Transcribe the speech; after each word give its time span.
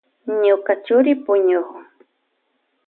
Ñuka 0.45 0.71
churi 0.85 1.11
puñukun. 1.23 1.85